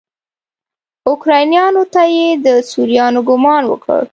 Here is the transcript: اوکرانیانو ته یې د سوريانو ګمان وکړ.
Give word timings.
اوکرانیانو 1.09 1.83
ته 1.93 2.01
یې 2.15 2.27
د 2.45 2.47
سوريانو 2.69 3.21
ګمان 3.29 3.63
وکړ. 3.67 4.01